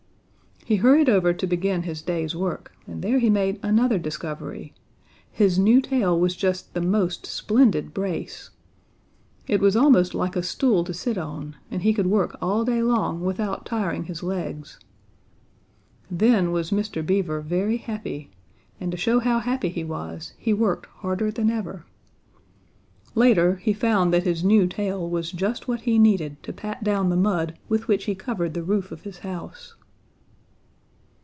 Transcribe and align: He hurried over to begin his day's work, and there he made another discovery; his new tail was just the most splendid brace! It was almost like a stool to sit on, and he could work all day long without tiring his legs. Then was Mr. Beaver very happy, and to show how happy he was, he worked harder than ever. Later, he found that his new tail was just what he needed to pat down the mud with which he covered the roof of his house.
He 0.63 0.75
hurried 0.77 1.09
over 1.09 1.33
to 1.33 1.47
begin 1.47 1.83
his 1.83 2.01
day's 2.03 2.33
work, 2.35 2.71
and 2.87 3.01
there 3.01 3.17
he 3.19 3.31
made 3.31 3.59
another 3.63 3.97
discovery; 3.97 4.73
his 5.31 5.57
new 5.57 5.81
tail 5.81 6.17
was 6.17 6.35
just 6.35 6.73
the 6.75 6.79
most 6.81 7.25
splendid 7.25 7.95
brace! 7.95 8.51
It 9.47 9.59
was 9.59 9.75
almost 9.75 10.13
like 10.13 10.35
a 10.35 10.43
stool 10.43 10.83
to 10.83 10.93
sit 10.93 11.17
on, 11.17 11.55
and 11.71 11.81
he 11.81 11.93
could 11.95 12.05
work 12.07 12.37
all 12.43 12.63
day 12.63 12.81
long 12.83 13.21
without 13.21 13.65
tiring 13.65 14.03
his 14.03 14.21
legs. 14.21 14.79
Then 16.11 16.51
was 16.51 16.69
Mr. 16.71 17.05
Beaver 17.05 17.41
very 17.41 17.77
happy, 17.77 18.29
and 18.79 18.91
to 18.91 18.97
show 18.97 19.19
how 19.19 19.39
happy 19.39 19.67
he 19.69 19.83
was, 19.83 20.33
he 20.37 20.53
worked 20.53 20.85
harder 21.01 21.31
than 21.31 21.49
ever. 21.49 21.85
Later, 23.15 23.55
he 23.55 23.73
found 23.73 24.13
that 24.13 24.23
his 24.23 24.43
new 24.43 24.67
tail 24.67 25.09
was 25.09 25.31
just 25.31 25.67
what 25.67 25.81
he 25.81 25.97
needed 25.97 26.41
to 26.43 26.53
pat 26.53 26.81
down 26.83 27.09
the 27.09 27.17
mud 27.17 27.57
with 27.67 27.87
which 27.87 28.05
he 28.05 28.13
covered 28.15 28.53
the 28.53 28.63
roof 28.63 28.91
of 28.91 29.01
his 29.01 29.17
house. 29.19 29.73